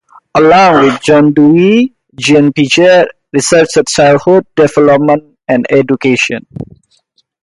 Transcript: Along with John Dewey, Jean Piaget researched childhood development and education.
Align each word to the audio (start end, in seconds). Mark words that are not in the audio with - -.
Along 0.33 0.83
with 0.83 0.99
John 1.03 1.31
Dewey, 1.31 1.93
Jean 2.15 2.51
Piaget 2.53 3.05
researched 3.31 3.87
childhood 3.87 4.47
development 4.55 5.37
and 5.47 5.67
education. 5.69 6.47